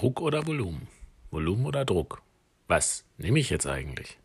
Druck 0.00 0.22
oder 0.22 0.46
Volumen? 0.46 0.88
Volumen 1.30 1.66
oder 1.66 1.84
Druck? 1.84 2.22
Was 2.68 3.04
nehme 3.18 3.38
ich 3.38 3.50
jetzt 3.50 3.66
eigentlich? 3.66 4.18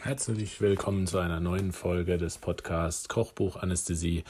Herzlich 0.00 0.58
willkommen 0.62 1.06
zu 1.06 1.18
einer 1.18 1.40
neuen 1.40 1.72
Folge 1.72 2.16
des 2.16 2.38
Podcasts 2.38 3.10
Kochbuch 3.10 3.56
Anästhesie, 3.56 4.24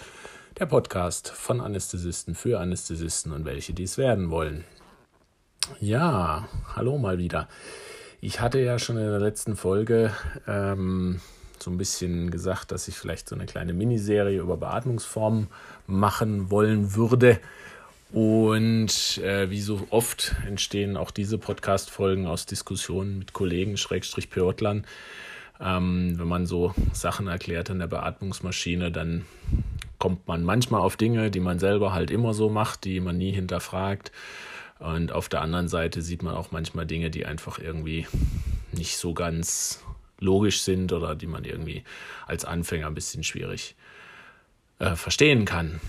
der 0.59 0.67
Podcast 0.67 1.29
von 1.31 1.61
Anästhesisten 1.61 2.35
für 2.35 2.59
Anästhesisten 2.59 3.31
und 3.31 3.45
welche 3.45 3.75
dies 3.75 3.97
werden 3.97 4.31
wollen. 4.31 4.65
Ja, 5.79 6.49
hallo 6.75 6.99
mal 6.99 7.19
wieder. 7.19 7.47
Ich 8.21 8.41
hatte 8.41 8.59
ja 8.59 8.81
schon 8.81 8.97
in 8.97 9.05
der 9.05 9.21
letzten 9.21 9.55
Folge 9.55 10.13
ähm, 10.49 11.21
so 11.61 11.71
ein 11.71 11.79
bisschen 11.79 12.33
gesagt, 12.33 12.73
dass 12.73 12.89
ich 12.89 12.97
vielleicht 12.97 13.29
so 13.29 13.37
eine 13.37 13.47
kleine 13.47 13.73
Miniserie 13.73 14.41
über 14.41 14.57
Beatmungsformen 14.57 15.47
machen 15.87 16.51
wollen 16.51 16.97
würde. 16.97 17.39
Und 18.11 19.19
äh, 19.19 19.51
wie 19.51 19.61
so 19.61 19.87
oft 19.91 20.35
entstehen 20.49 20.97
auch 20.97 21.13
diese 21.13 21.39
Podcast-Folgen 21.39 22.27
aus 22.27 22.45
Diskussionen 22.47 23.21
mit 23.21 23.35
Kollegen, 23.35 23.77
Schrägstrich 23.77 24.31
Pörtlern. 24.31 24.85
Ähm, 25.61 26.19
wenn 26.19 26.29
man 26.29 26.47
so 26.47 26.75
Sachen 26.93 27.29
erklärt 27.29 27.71
an 27.71 27.79
der 27.79 27.87
Beatmungsmaschine, 27.87 28.91
dann 28.91 29.27
kommt 30.01 30.27
man 30.27 30.43
manchmal 30.43 30.81
auf 30.81 30.97
Dinge, 30.97 31.31
die 31.31 31.41
man 31.41 31.61
selber 31.61 31.93
halt 31.93 32.11
immer 32.11 32.35
so 32.35 32.49
macht, 32.49 32.85
die 32.85 32.99
man 32.99 33.17
nie 33.17 33.31
hinterfragt. 33.31 34.11
Und 34.79 35.13
auf 35.13 35.29
der 35.29 35.43
anderen 35.43 35.69
Seite 35.69 36.03
sieht 36.03 36.23
man 36.23 36.35
auch 36.35 36.51
manchmal 36.53 36.87
Dinge, 36.87 37.11
die 37.11 37.27
einfach 37.27 37.59
irgendwie 37.59 38.07
nicht 38.73 38.97
so 38.97 39.15
ganz 39.15 39.83
logisch 40.21 40.63
sind 40.63 40.93
oder 40.93 41.15
die 41.15 41.27
man 41.27 41.45
irgendwie 41.45 41.85
als 42.27 42.45
Anfänger 42.45 42.87
ein 42.87 42.95
bisschen 42.95 43.25
schwierig 43.25 43.77
äh, 44.79 44.95
verstehen 44.95 45.45
kann. 45.45 45.81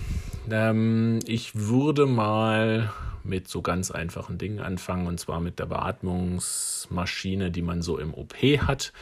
Ähm, 0.50 1.20
ich 1.26 1.56
würde 1.56 2.06
mal 2.06 2.92
mit 3.24 3.48
so 3.48 3.62
ganz 3.62 3.92
einfachen 3.92 4.38
Dingen 4.38 4.60
anfangen 4.60 5.08
und 5.08 5.20
zwar 5.20 5.40
mit 5.40 5.60
der 5.60 5.66
Beatmungsmaschine, 5.68 7.52
die 7.52 7.62
man 7.62 7.82
so 7.82 7.98
im 7.98 8.14
OP 8.14 8.36
hat. 8.36 8.94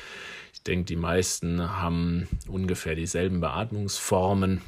Ich 0.53 0.63
denke, 0.63 0.85
die 0.85 0.95
meisten 0.95 1.61
haben 1.79 2.27
ungefähr 2.47 2.95
dieselben 2.95 3.39
Beatmungsformen. 3.39 4.61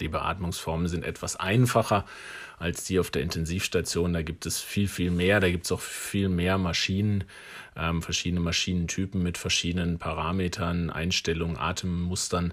Die 0.00 0.08
Beatmungsformen 0.08 0.88
sind 0.88 1.04
etwas 1.04 1.36
einfacher 1.36 2.04
als 2.60 2.84
die 2.84 3.00
auf 3.00 3.10
der 3.10 3.22
Intensivstation. 3.22 4.12
Da 4.12 4.20
gibt 4.20 4.44
es 4.44 4.60
viel, 4.60 4.86
viel 4.86 5.10
mehr. 5.10 5.40
Da 5.40 5.50
gibt 5.50 5.64
es 5.64 5.72
auch 5.72 5.80
viel 5.80 6.28
mehr 6.28 6.58
Maschinen, 6.58 7.24
ähm, 7.74 8.02
verschiedene 8.02 8.40
Maschinentypen 8.40 9.22
mit 9.22 9.38
verschiedenen 9.38 9.98
Parametern, 9.98 10.90
Einstellungen, 10.90 11.56
Atemmustern. 11.56 12.52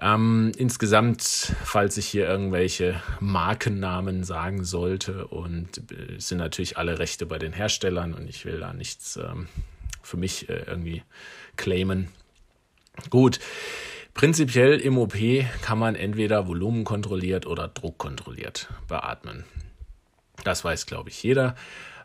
Ähm, 0.00 0.52
insgesamt, 0.56 1.54
falls 1.64 1.98
ich 1.98 2.06
hier 2.06 2.26
irgendwelche 2.26 3.02
Markennamen 3.20 4.24
sagen 4.24 4.64
sollte, 4.64 5.26
und 5.26 5.92
äh, 5.92 6.18
sind 6.18 6.38
natürlich 6.38 6.78
alle 6.78 6.98
Rechte 6.98 7.26
bei 7.26 7.38
den 7.38 7.52
Herstellern 7.52 8.14
und 8.14 8.28
ich 8.28 8.46
will 8.46 8.58
da 8.58 8.72
nichts 8.72 9.16
ähm, 9.16 9.48
für 10.02 10.16
mich 10.16 10.48
äh, 10.48 10.64
irgendwie 10.66 11.02
claimen. 11.56 12.08
Gut. 13.10 13.38
Prinzipiell 14.14 14.78
im 14.78 14.98
OP 14.98 15.16
kann 15.62 15.78
man 15.78 15.94
entweder 15.94 16.46
volumenkontrolliert 16.46 17.46
oder 17.46 17.68
druckkontrolliert 17.68 18.68
beatmen. 18.86 19.44
Das 20.44 20.64
weiß, 20.64 20.86
glaube 20.86 21.10
ich, 21.10 21.22
jeder. 21.22 21.56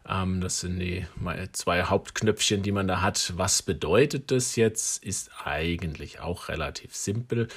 Ähm, 0.07 0.41
das 0.41 0.61
sind 0.61 0.79
die 0.79 1.05
zwei 1.51 1.83
Hauptknöpfchen, 1.83 2.63
die 2.63 2.71
man 2.71 2.87
da 2.87 3.01
hat. 3.01 3.33
Was 3.35 3.61
bedeutet 3.61 4.31
das 4.31 4.55
jetzt? 4.55 5.03
Ist 5.03 5.31
eigentlich 5.43 6.19
auch 6.19 6.47
relativ 6.49 6.95
simpel. 6.95 7.47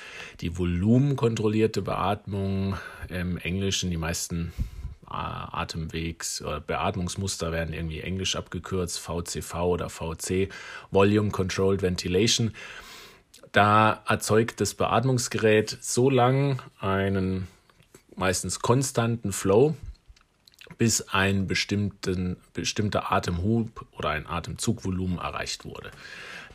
Die 0.41 0.59
volumenkontrollierte 0.59 1.83
Beatmung 1.83 2.77
im 3.09 3.39
Englischen, 3.39 3.91
die 3.91 3.97
meisten 3.97 4.53
äh, 5.09 5.13
Atemwegs- 5.13 6.43
oder 6.43 6.61
Beatmungsmuster 6.61 7.53
werden 7.53 7.73
irgendwie 7.73 8.01
englisch 8.01 8.37
abgekürzt, 8.37 8.99
VCV 8.99 9.55
oder 9.67 9.89
VC, 9.89 10.49
Volume 10.91 11.31
Controlled 11.31 11.83
Ventilation. 11.83 12.53
Da 13.53 14.03
erzeugt 14.07 14.61
das 14.61 14.75
Beatmungsgerät 14.75 15.77
so 15.81 16.09
lang 16.09 16.63
einen 16.79 17.49
meistens 18.15 18.61
konstanten 18.61 19.33
Flow, 19.33 19.75
bis 20.79 21.09
ein 21.09 21.47
bestimmten, 21.47 22.37
bestimmter 22.53 23.11
Atemhub 23.11 23.87
oder 23.93 24.11
ein 24.11 24.27
Atemzugvolumen 24.27 25.19
erreicht 25.19 25.65
wurde. 25.65 25.91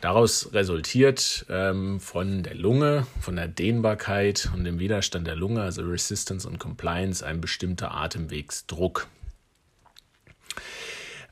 Daraus 0.00 0.52
resultiert 0.52 1.46
ähm, 1.48 2.00
von 2.00 2.42
der 2.42 2.54
Lunge, 2.54 3.06
von 3.20 3.36
der 3.36 3.48
Dehnbarkeit 3.48 4.50
und 4.54 4.64
dem 4.64 4.78
Widerstand 4.78 5.26
der 5.26 5.36
Lunge, 5.36 5.62
also 5.62 5.82
Resistance 5.82 6.46
und 6.48 6.58
Compliance, 6.58 7.24
ein 7.24 7.40
bestimmter 7.40 7.94
Atemwegsdruck. 7.94 9.06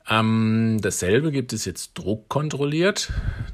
Ähm, 0.09 0.79
dasselbe 0.83 1.33
gibt 1.33 1.55
es 1.55 1.65
jetzt 1.65 1.93
druckkontrolliert, 1.95 3.11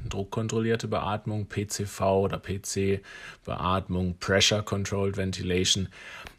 druckkontrollierte 0.09 0.89
Beatmung, 0.89 1.47
PCV 1.47 2.01
oder 2.23 2.39
PC-Beatmung, 2.39 4.17
Pressure 4.19 4.61
Controlled 4.61 5.15
Ventilation. 5.15 5.87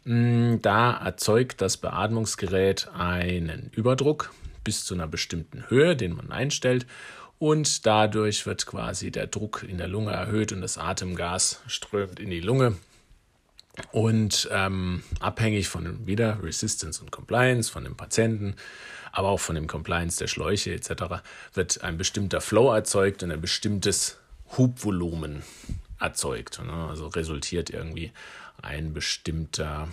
Mm, 0.03 0.57
da 0.61 0.91
erzeugt 0.97 1.61
das 1.61 1.77
Beatmungsgerät 1.77 2.89
einen 2.93 3.71
Überdruck 3.73 4.31
bis 4.63 4.85
zu 4.85 4.93
einer 4.93 5.07
bestimmten 5.07 5.69
Höhe, 5.69 5.95
den 5.95 6.15
man 6.15 6.31
einstellt. 6.31 6.85
Und 7.39 7.85
dadurch 7.85 8.45
wird 8.45 8.65
quasi 8.67 9.11
der 9.11 9.27
Druck 9.27 9.65
in 9.67 9.77
der 9.77 9.87
Lunge 9.87 10.11
erhöht 10.11 10.51
und 10.51 10.61
das 10.61 10.77
Atemgas 10.77 11.61
strömt 11.67 12.19
in 12.19 12.29
die 12.29 12.39
Lunge. 12.39 12.75
Und 13.91 14.47
ähm, 14.51 15.03
abhängig 15.19 15.67
von 15.67 16.05
wieder 16.05 16.43
Resistance 16.43 17.01
und 17.01 17.11
Compliance 17.11 17.71
von 17.71 17.83
dem 17.83 17.95
Patienten 17.95 18.55
aber 19.13 19.29
auch 19.29 19.39
von 19.39 19.55
dem 19.55 19.67
Compliance 19.67 20.17
der 20.17 20.27
Schläuche 20.27 20.73
etc. 20.73 21.23
wird 21.53 21.83
ein 21.83 21.97
bestimmter 21.97 22.41
Flow 22.41 22.73
erzeugt 22.73 23.21
und 23.21 23.31
ein 23.31 23.39
bestimmtes 23.39 24.17
Hubvolumen 24.57 25.43
erzeugt. 25.99 26.59
Ne? 26.65 26.87
Also 26.89 27.07
resultiert 27.07 27.69
irgendwie 27.69 28.11
ein 28.61 28.91
bestimmter 28.91 29.87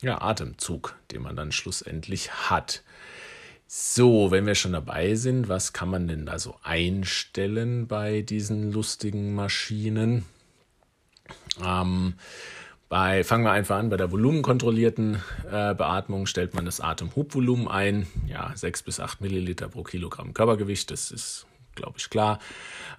ja, 0.00 0.22
Atemzug, 0.22 0.96
den 1.12 1.22
man 1.22 1.36
dann 1.36 1.52
schlussendlich 1.52 2.32
hat. 2.32 2.82
So, 3.66 4.30
wenn 4.30 4.46
wir 4.46 4.54
schon 4.54 4.72
dabei 4.72 5.16
sind, 5.16 5.48
was 5.48 5.74
kann 5.74 5.90
man 5.90 6.08
denn 6.08 6.24
da 6.24 6.38
so 6.38 6.56
einstellen 6.62 7.86
bei 7.86 8.22
diesen 8.22 8.72
lustigen 8.72 9.34
Maschinen? 9.34 10.24
Ähm, 11.62 12.14
bei, 12.88 13.24
fangen 13.24 13.44
wir 13.44 13.50
einfach 13.50 13.76
an, 13.76 13.90
bei 13.90 13.96
der 13.96 14.12
volumenkontrollierten 14.12 15.16
äh, 15.50 15.74
Beatmung 15.74 16.26
stellt 16.26 16.54
man 16.54 16.64
das 16.64 16.80
Atemhubvolumen 16.80 17.68
ein, 17.68 18.06
ja, 18.28 18.52
6 18.54 18.82
bis 18.82 19.00
8 19.00 19.20
Milliliter 19.20 19.68
pro 19.68 19.82
Kilogramm 19.82 20.34
Körpergewicht, 20.34 20.90
das 20.90 21.10
ist, 21.10 21.46
glaube 21.74 21.94
ich, 21.98 22.10
klar. 22.10 22.38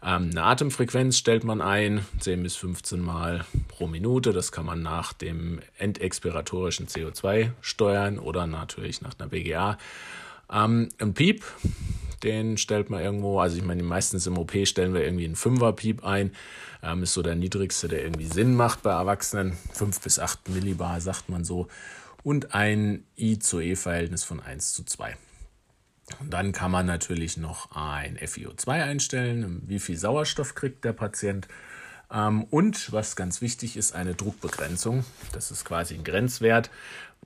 Ähm, 0.04 0.30
eine 0.32 0.44
Atemfrequenz 0.44 1.18
stellt 1.18 1.46
man 1.46 1.62
ein, 1.62 2.06
10 2.20 2.44
bis 2.44 2.58
15 2.58 3.00
Mal 3.00 3.46
pro 3.70 3.88
Minute, 3.88 4.34
das 4.34 4.52
kann 4.52 4.66
man 4.66 4.82
nach 4.82 5.14
dem 5.14 5.60
endexpiratorischen 5.78 6.88
CO2 6.88 7.52
steuern 7.62 8.20
oder 8.20 8.46
natürlich 8.46 9.02
nach 9.02 9.14
einer 9.18 9.30
BGA. 9.30 9.78
Ähm, 10.52 10.90
ein 11.00 11.14
Piep, 11.14 11.44
den 12.24 12.58
stellt 12.58 12.90
man 12.90 13.02
irgendwo, 13.02 13.40
also 13.40 13.58
ich 13.58 13.64
meine, 13.64 13.84
meistens 13.84 14.26
im 14.28 14.38
OP 14.38 14.54
stellen 14.66 14.94
wir 14.94 15.04
irgendwie 15.04 15.26
einen 15.26 15.36
Fünfer-Piep 15.36 16.04
ein. 16.04 16.32
Ähm, 16.84 17.04
ist 17.04 17.14
so 17.14 17.22
der 17.22 17.36
niedrigste, 17.36 17.88
der 17.88 18.04
irgendwie 18.04 18.26
Sinn 18.26 18.56
macht 18.56 18.84
bei 18.84 18.92
Erwachsenen. 18.92 19.58
5 19.74 20.02
bis 20.02 20.20
8 20.20 20.50
Millibar 20.50 21.02
sagt 21.02 21.30
man 21.30 21.44
so. 21.44 21.68
Und 22.24 22.54
ein 22.54 23.06
I 23.18 23.40
zu 23.40 23.60
E-Verhältnis 23.60 24.24
von 24.24 24.40
1 24.40 24.74
zu 24.74 24.84
2. 24.84 25.16
Und 26.20 26.32
dann 26.32 26.52
kann 26.54 26.72
man 26.72 26.86
natürlich 26.86 27.38
noch 27.38 27.76
ein 27.76 28.18
FiO2 28.18 28.70
einstellen, 28.70 29.62
wie 29.66 29.80
viel 29.80 29.98
Sauerstoff 29.98 30.56
kriegt 30.56 30.86
der 30.86 30.94
Patient. 30.94 31.48
Ähm, 32.12 32.46
und 32.46 32.92
was 32.94 33.16
ganz 33.16 33.42
wichtig 33.42 33.76
ist, 33.76 33.94
eine 33.94 34.16
Druckbegrenzung. 34.16 35.04
Das 35.34 35.52
ist 35.52 35.66
quasi 35.66 35.96
ein 35.96 36.04
Grenzwert. 36.04 36.70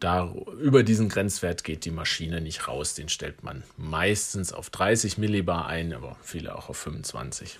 Da, 0.01 0.33
über 0.59 0.81
diesen 0.81 1.09
Grenzwert 1.09 1.63
geht 1.63 1.85
die 1.85 1.91
Maschine 1.91 2.41
nicht 2.41 2.67
raus. 2.67 2.95
Den 2.95 3.07
stellt 3.07 3.43
man 3.43 3.63
meistens 3.77 4.51
auf 4.51 4.71
30 4.71 5.19
Millibar 5.19 5.67
ein, 5.67 5.93
aber 5.93 6.17
viele 6.23 6.55
auch 6.55 6.69
auf 6.69 6.77
25. 6.77 7.59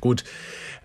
Gut. 0.00 0.24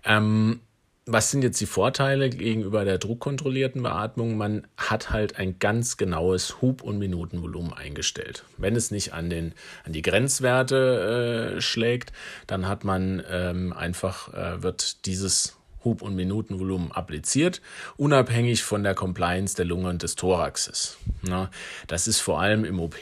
Ähm, 0.04 0.60
was 1.06 1.30
sind 1.30 1.42
jetzt 1.42 1.58
die 1.62 1.66
Vorteile 1.66 2.28
gegenüber 2.28 2.84
der 2.84 2.98
druckkontrollierten 2.98 3.82
Beatmung? 3.82 4.36
Man 4.36 4.66
hat 4.76 5.08
halt 5.08 5.38
ein 5.38 5.58
ganz 5.58 5.96
genaues 5.96 6.60
Hub- 6.60 6.82
und 6.82 6.98
Minutenvolumen 6.98 7.72
eingestellt. 7.72 8.44
Wenn 8.58 8.76
es 8.76 8.90
nicht 8.90 9.14
an, 9.14 9.30
den, 9.30 9.54
an 9.84 9.94
die 9.94 10.02
Grenzwerte 10.02 11.56
äh, 11.56 11.60
schlägt, 11.62 12.12
dann 12.46 12.68
hat 12.68 12.84
man 12.84 13.22
ähm, 13.30 13.72
einfach, 13.72 14.34
äh, 14.34 14.62
wird 14.62 15.06
dieses 15.06 15.57
Hub- 15.88 16.02
und 16.02 16.14
Minutenvolumen 16.14 16.92
appliziert, 16.92 17.62
unabhängig 17.96 18.62
von 18.62 18.82
der 18.82 18.94
Compliance 18.94 19.56
der 19.56 19.64
Lunge 19.64 19.88
und 19.88 20.02
des 20.02 20.16
Thoraxes. 20.16 20.98
Na, 21.22 21.50
das 21.86 22.06
ist 22.06 22.20
vor 22.20 22.40
allem 22.40 22.64
im 22.64 22.78
OP 22.78 22.96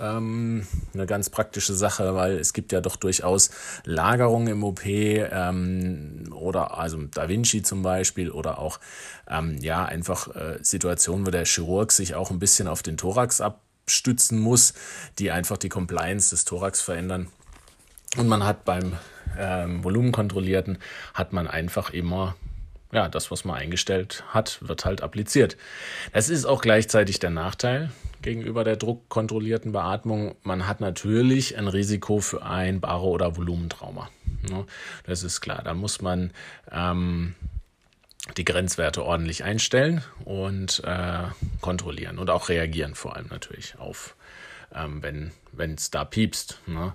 ähm, 0.00 0.66
eine 0.94 1.06
ganz 1.06 1.30
praktische 1.30 1.74
Sache, 1.74 2.14
weil 2.14 2.38
es 2.38 2.52
gibt 2.52 2.72
ja 2.72 2.80
doch 2.80 2.96
durchaus 2.96 3.50
Lagerungen 3.84 4.48
im 4.48 4.64
OP 4.64 4.84
ähm, 4.84 6.32
oder 6.32 6.76
also 6.76 6.98
Da 7.02 7.28
Vinci 7.28 7.62
zum 7.62 7.82
Beispiel 7.82 8.30
oder 8.30 8.58
auch 8.58 8.80
ähm, 9.28 9.58
ja 9.60 9.84
einfach 9.84 10.34
äh, 10.34 10.58
Situationen, 10.60 11.26
wo 11.26 11.30
der 11.30 11.44
Chirurg 11.44 11.92
sich 11.92 12.14
auch 12.16 12.30
ein 12.30 12.40
bisschen 12.40 12.66
auf 12.66 12.82
den 12.82 12.96
Thorax 12.96 13.40
abstützen 13.40 14.40
muss, 14.40 14.74
die 15.18 15.30
einfach 15.30 15.56
die 15.56 15.68
Compliance 15.68 16.30
des 16.30 16.44
Thorax 16.44 16.80
verändern. 16.80 17.28
Und 18.16 18.28
man 18.28 18.44
hat 18.44 18.64
beim 18.64 18.96
ähm, 19.38 19.82
Volumenkontrollierten 19.82 20.78
hat 21.14 21.32
man 21.32 21.48
einfach 21.48 21.90
immer 21.90 22.34
ja, 22.92 23.08
das, 23.08 23.30
was 23.30 23.46
man 23.46 23.56
eingestellt 23.56 24.22
hat, 24.28 24.58
wird 24.60 24.84
halt 24.84 25.02
appliziert. 25.02 25.56
Das 26.12 26.28
ist 26.28 26.44
auch 26.44 26.60
gleichzeitig 26.60 27.18
der 27.18 27.30
Nachteil 27.30 27.90
gegenüber 28.20 28.64
der 28.64 28.76
druckkontrollierten 28.76 29.72
Beatmung. 29.72 30.36
Man 30.42 30.68
hat 30.68 30.80
natürlich 30.80 31.56
ein 31.56 31.68
Risiko 31.68 32.20
für 32.20 32.44
ein 32.44 32.80
Baro- 32.80 33.10
oder 33.10 33.36
Volumentrauma. 33.36 34.10
Ne? 34.48 34.66
Das 35.04 35.22
ist 35.22 35.40
klar. 35.40 35.62
Da 35.64 35.72
muss 35.72 36.02
man 36.02 36.32
ähm, 36.70 37.34
die 38.36 38.44
Grenzwerte 38.44 39.02
ordentlich 39.04 39.42
einstellen 39.42 40.02
und 40.26 40.82
äh, 40.84 41.24
kontrollieren 41.62 42.18
und 42.18 42.28
auch 42.28 42.50
reagieren 42.50 42.94
vor 42.94 43.16
allem 43.16 43.28
natürlich 43.28 43.78
auf 43.78 44.14
ähm, 44.74 45.02
wenn 45.52 45.74
es 45.74 45.90
da 45.90 46.04
piepst. 46.04 46.60
Ne? 46.66 46.94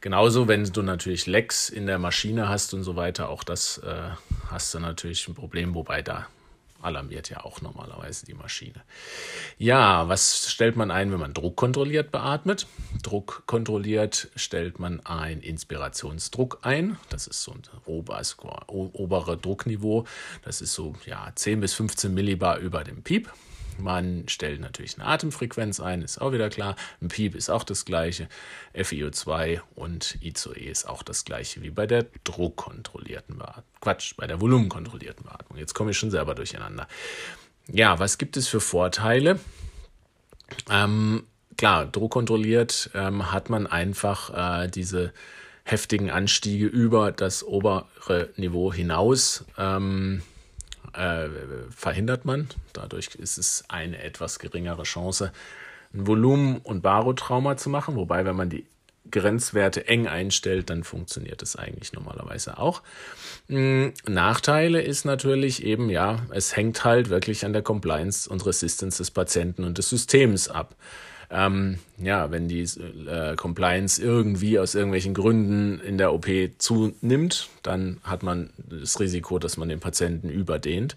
Genauso, 0.00 0.48
wenn 0.48 0.64
du 0.64 0.82
natürlich 0.82 1.26
Lecks 1.26 1.68
in 1.68 1.86
der 1.86 1.98
Maschine 1.98 2.48
hast 2.48 2.74
und 2.74 2.82
so 2.82 2.96
weiter, 2.96 3.28
auch 3.28 3.44
das 3.44 3.78
äh, 3.78 4.10
hast 4.50 4.74
du 4.74 4.80
natürlich 4.80 5.26
ein 5.28 5.34
Problem, 5.34 5.74
wobei 5.74 6.02
da 6.02 6.26
alarmiert 6.86 7.30
ja 7.30 7.44
auch 7.44 7.60
normalerweise 7.60 8.26
die 8.26 8.34
Maschine. 8.34 8.82
Ja, 9.58 10.08
was 10.08 10.50
stellt 10.50 10.76
man 10.76 10.90
ein, 10.90 11.10
wenn 11.10 11.18
man 11.18 11.34
druckkontrolliert 11.34 12.12
beatmet? 12.12 12.66
Druckkontrolliert 13.02 14.28
stellt 14.36 14.78
man 14.78 15.04
ein 15.04 15.40
Inspirationsdruck 15.40 16.60
ein. 16.62 16.96
Das 17.08 17.26
ist 17.26 17.42
so 17.42 17.52
ein 17.52 17.62
oberes, 17.86 18.36
obere 18.68 19.36
Druckniveau. 19.36 20.04
Das 20.42 20.60
ist 20.60 20.74
so 20.74 20.94
ja, 21.06 21.30
10 21.34 21.60
bis 21.60 21.74
15 21.74 22.12
Millibar 22.14 22.58
über 22.58 22.84
dem 22.84 23.02
Piep. 23.02 23.30
Man 23.78 24.28
stellt 24.28 24.60
natürlich 24.60 24.98
eine 24.98 25.06
Atemfrequenz 25.06 25.80
ein, 25.80 26.02
ist 26.02 26.20
auch 26.20 26.32
wieder 26.32 26.50
klar. 26.50 26.76
Ein 27.00 27.08
Piep 27.08 27.34
ist 27.34 27.50
auch 27.50 27.64
das 27.64 27.84
gleiche. 27.84 28.28
FiO2 28.74 29.60
und 29.74 30.18
I2E 30.22 30.70
ist 30.70 30.88
auch 30.88 31.02
das 31.02 31.24
gleiche 31.24 31.62
wie 31.62 31.70
bei 31.70 31.86
der 31.86 32.06
druckkontrollierten 32.24 33.38
Beatmung. 33.38 33.64
Quatsch, 33.80 34.14
bei 34.16 34.26
der 34.26 34.40
volumenkontrollierten 34.40 35.24
Beatmung. 35.24 35.58
Jetzt 35.58 35.74
komme 35.74 35.90
ich 35.90 35.98
schon 35.98 36.10
selber 36.10 36.34
durcheinander. 36.34 36.88
Ja, 37.68 37.98
was 37.98 38.18
gibt 38.18 38.36
es 38.36 38.48
für 38.48 38.60
Vorteile? 38.60 39.40
Ähm, 40.70 41.24
klar, 41.56 41.86
druckkontrolliert 41.86 42.90
ähm, 42.94 43.32
hat 43.32 43.50
man 43.50 43.66
einfach 43.66 44.64
äh, 44.64 44.68
diese 44.68 45.12
heftigen 45.64 46.10
Anstiege 46.10 46.66
über 46.66 47.10
das 47.10 47.44
obere 47.44 48.30
Niveau 48.36 48.72
hinaus. 48.72 49.44
Ähm, 49.58 50.22
äh, 50.96 51.28
verhindert 51.70 52.24
man. 52.24 52.48
Dadurch 52.72 53.14
ist 53.14 53.38
es 53.38 53.64
eine 53.68 54.02
etwas 54.02 54.38
geringere 54.38 54.84
Chance, 54.84 55.32
ein 55.94 56.06
Volumen- 56.06 56.58
und 56.58 56.82
Barotrauma 56.82 57.56
zu 57.56 57.70
machen. 57.70 57.96
Wobei, 57.96 58.24
wenn 58.24 58.36
man 58.36 58.50
die 58.50 58.66
Grenzwerte 59.10 59.86
eng 59.86 60.08
einstellt, 60.08 60.70
dann 60.70 60.84
funktioniert 60.84 61.42
es 61.42 61.56
eigentlich 61.56 61.92
normalerweise 61.92 62.58
auch. 62.58 62.82
Hm, 63.48 63.92
Nachteile 64.06 64.82
ist 64.82 65.04
natürlich 65.04 65.64
eben, 65.64 65.90
ja, 65.90 66.26
es 66.30 66.56
hängt 66.56 66.84
halt 66.84 67.08
wirklich 67.08 67.44
an 67.44 67.52
der 67.52 67.62
Compliance 67.62 68.28
und 68.28 68.44
Resistance 68.46 68.98
des 68.98 69.10
Patienten 69.10 69.64
und 69.64 69.78
des 69.78 69.88
Systems 69.88 70.48
ab. 70.48 70.74
Ähm, 71.30 71.78
ja, 71.98 72.30
wenn 72.30 72.48
die 72.48 72.62
äh, 72.62 73.34
Compliance 73.36 74.00
irgendwie 74.00 74.58
aus 74.58 74.74
irgendwelchen 74.74 75.14
Gründen 75.14 75.80
in 75.80 75.98
der 75.98 76.12
OP 76.12 76.26
zunimmt, 76.58 77.48
dann 77.62 77.98
hat 78.04 78.22
man 78.22 78.50
das 78.56 79.00
Risiko, 79.00 79.38
dass 79.38 79.56
man 79.56 79.68
den 79.68 79.80
Patienten 79.80 80.28
überdehnt. 80.28 80.96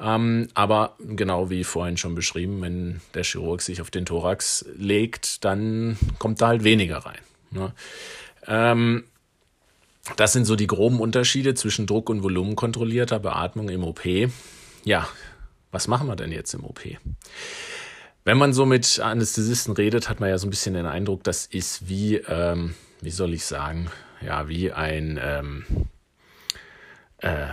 Ähm, 0.00 0.48
aber 0.54 0.96
genau 0.98 1.50
wie 1.50 1.64
vorhin 1.64 1.96
schon 1.96 2.14
beschrieben, 2.14 2.60
wenn 2.62 3.00
der 3.14 3.22
Chirurg 3.24 3.62
sich 3.62 3.80
auf 3.80 3.90
den 3.90 4.04
Thorax 4.04 4.66
legt, 4.76 5.44
dann 5.44 5.96
kommt 6.18 6.40
da 6.40 6.48
halt 6.48 6.64
weniger 6.64 6.98
rein. 6.98 7.20
Ne? 7.50 7.72
Ähm, 8.46 9.04
das 10.16 10.32
sind 10.32 10.44
so 10.44 10.56
die 10.56 10.66
groben 10.66 11.00
Unterschiede 11.00 11.54
zwischen 11.54 11.86
Druck- 11.86 12.10
und 12.10 12.22
Volumenkontrollierter 12.22 13.20
Beatmung 13.20 13.68
im 13.70 13.84
OP. 13.84 14.04
Ja, 14.84 15.08
was 15.70 15.88
machen 15.88 16.06
wir 16.08 16.16
denn 16.16 16.30
jetzt 16.30 16.52
im 16.54 16.64
OP? 16.64 16.80
Wenn 18.24 18.38
man 18.38 18.54
so 18.54 18.64
mit 18.64 19.00
Anästhesisten 19.00 19.74
redet, 19.74 20.08
hat 20.08 20.18
man 20.18 20.30
ja 20.30 20.38
so 20.38 20.46
ein 20.46 20.50
bisschen 20.50 20.72
den 20.72 20.86
Eindruck, 20.86 21.22
das 21.24 21.44
ist 21.44 21.90
wie, 21.90 22.16
ähm, 22.16 22.74
wie 23.02 23.10
soll 23.10 23.34
ich 23.34 23.44
sagen, 23.44 23.90
ja, 24.22 24.48
wie 24.48 24.72
ein, 24.72 25.20
ähm, 25.22 25.66
äh, 27.18 27.48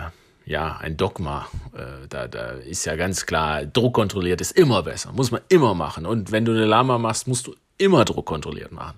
ja, 0.46 0.78
ein 0.78 0.96
Dogma. 0.96 1.46
Äh, 1.74 2.08
da, 2.08 2.26
da 2.26 2.52
ist 2.52 2.86
ja 2.86 2.96
ganz 2.96 3.26
klar, 3.26 3.66
druckkontrolliert 3.66 4.40
ist 4.40 4.52
immer 4.52 4.82
besser, 4.82 5.12
muss 5.12 5.30
man 5.30 5.42
immer 5.50 5.74
machen. 5.74 6.06
Und 6.06 6.32
wenn 6.32 6.46
du 6.46 6.52
eine 6.52 6.64
Lama 6.64 6.96
machst, 6.96 7.28
musst 7.28 7.46
du 7.46 7.54
immer 7.76 8.06
druckkontrolliert 8.06 8.72
machen. 8.72 8.96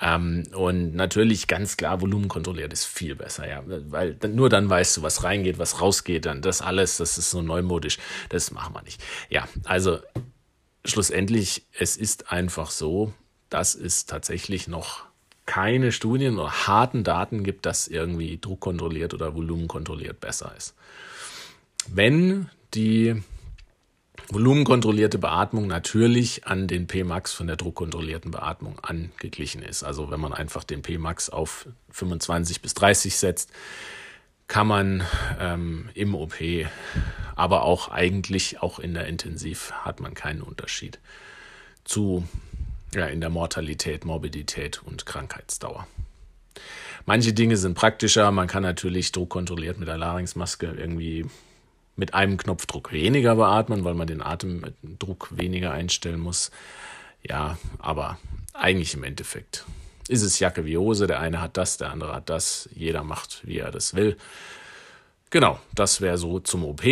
Ähm, 0.00 0.44
und 0.54 0.94
natürlich 0.94 1.46
ganz 1.46 1.76
klar, 1.76 2.00
volumenkontrolliert 2.00 2.72
ist 2.72 2.86
viel 2.86 3.16
besser, 3.16 3.46
ja. 3.46 3.62
Weil 3.66 4.16
nur 4.28 4.48
dann 4.48 4.70
weißt 4.70 4.96
du, 4.96 5.02
was 5.02 5.24
reingeht, 5.24 5.58
was 5.58 5.82
rausgeht, 5.82 6.24
dann 6.24 6.40
das 6.40 6.62
alles, 6.62 6.96
das 6.96 7.18
ist 7.18 7.30
so 7.30 7.42
neumodisch. 7.42 7.98
Das 8.30 8.50
machen 8.50 8.74
wir 8.74 8.82
nicht. 8.82 9.02
Ja, 9.28 9.46
also 9.64 9.98
schlussendlich, 10.84 11.64
es 11.78 11.96
ist 11.96 12.32
einfach 12.32 12.70
so, 12.70 13.12
dass 13.50 13.74
es 13.74 14.06
tatsächlich 14.06 14.68
noch 14.68 15.04
keine 15.46 15.92
Studien 15.92 16.38
oder 16.38 16.66
harten 16.66 17.04
Daten 17.04 17.42
gibt, 17.44 17.66
dass 17.66 17.88
irgendwie 17.88 18.38
druckkontrolliert 18.38 19.12
oder 19.12 19.34
volumenkontrolliert 19.34 20.20
besser 20.20 20.54
ist. 20.56 20.74
Wenn 21.88 22.48
die 22.74 23.22
volumenkontrollierte 24.28 25.18
Beatmung 25.18 25.66
natürlich 25.66 26.46
an 26.46 26.68
den 26.68 26.86
Pmax 26.86 27.32
von 27.32 27.46
der 27.46 27.56
druckkontrollierten 27.56 28.30
Beatmung 28.30 28.78
angeglichen 28.80 29.62
ist. 29.62 29.82
Also 29.82 30.10
wenn 30.10 30.20
man 30.20 30.32
einfach 30.32 30.64
den 30.64 30.82
Pmax 30.82 31.28
auf 31.28 31.66
25 31.90 32.62
bis 32.62 32.74
30 32.74 33.16
setzt, 33.16 33.50
kann 34.52 34.66
man 34.66 35.02
ähm, 35.40 35.88
im 35.94 36.14
OP, 36.14 36.34
aber 37.36 37.62
auch 37.62 37.88
eigentlich 37.88 38.60
auch 38.60 38.78
in 38.78 38.92
der 38.92 39.06
Intensiv 39.06 39.72
hat 39.72 40.00
man 40.00 40.12
keinen 40.12 40.42
Unterschied 40.42 40.98
zu 41.84 42.28
ja, 42.94 43.06
in 43.06 43.22
der 43.22 43.30
Mortalität, 43.30 44.04
Morbidität 44.04 44.82
und 44.82 45.06
Krankheitsdauer. 45.06 45.86
Manche 47.06 47.32
Dinge 47.32 47.56
sind 47.56 47.72
praktischer. 47.72 48.30
Man 48.30 48.46
kann 48.46 48.62
natürlich 48.62 49.10
druckkontrolliert 49.12 49.78
mit 49.78 49.88
der 49.88 49.96
Larynxmaske 49.96 50.66
irgendwie 50.66 51.24
mit 51.96 52.12
einem 52.12 52.36
Knopfdruck 52.36 52.92
weniger 52.92 53.36
beatmen, 53.36 53.84
weil 53.84 53.94
man 53.94 54.06
den 54.06 54.20
Atemdruck 54.20 55.28
weniger 55.30 55.72
einstellen 55.72 56.20
muss. 56.20 56.50
Ja, 57.26 57.56
aber 57.78 58.18
eigentlich 58.52 58.92
im 58.92 59.04
Endeffekt 59.04 59.64
ist 60.12 60.22
es 60.22 60.38
Jacke 60.38 60.64
wie 60.66 60.76
Hose. 60.76 61.06
Der 61.06 61.20
eine 61.20 61.40
hat 61.40 61.56
das, 61.56 61.78
der 61.78 61.90
andere 61.90 62.14
hat 62.14 62.28
das. 62.30 62.68
Jeder 62.74 63.02
macht, 63.02 63.40
wie 63.46 63.58
er 63.58 63.70
das 63.70 63.94
will. 63.94 64.18
Genau, 65.30 65.58
das 65.74 66.02
wäre 66.02 66.18
so 66.18 66.40
zum 66.40 66.64
OP. 66.64 66.82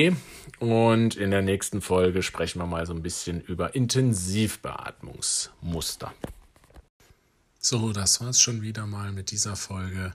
Und 0.59 1.17
in 1.17 1.31
der 1.31 1.43
nächsten 1.43 1.83
Folge 1.83 2.23
sprechen 2.23 2.59
wir 2.59 2.67
mal 2.67 2.87
so 2.87 2.95
ein 2.95 3.03
bisschen 3.03 3.43
über 3.43 3.75
Intensivbeatmungsmuster. 3.75 6.15
So, 7.59 7.93
das 7.93 8.23
war's 8.23 8.41
schon 8.41 8.63
wieder 8.63 8.87
mal 8.87 9.13
mit 9.13 9.31
dieser 9.31 9.57
Folge. 9.57 10.15